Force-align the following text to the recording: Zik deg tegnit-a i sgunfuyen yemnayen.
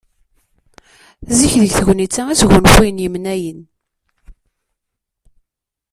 Zik 1.37 1.53
deg 1.61 1.71
tegnit-a 1.77 2.23
i 2.29 2.35
sgunfuyen 2.41 3.01
yemnayen. 3.03 3.59